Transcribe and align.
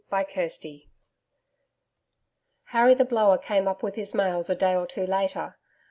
CHAPTER 0.09 0.49
12 0.49 0.79
Harry 2.69 2.95
the 2.95 3.05
Blower 3.05 3.37
came 3.37 3.67
up 3.67 3.83
with 3.83 3.93
his 3.93 4.15
mails 4.15 4.49
a 4.49 4.55
day 4.55 4.75
or 4.75 4.87
two 4.87 5.05
later. 5.05 5.59